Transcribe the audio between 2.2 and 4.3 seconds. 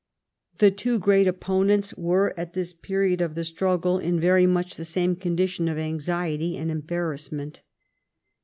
at this period of the struggle in